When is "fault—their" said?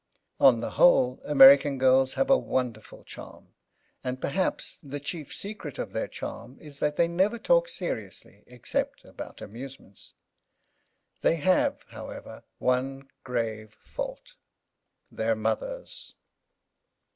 13.83-15.35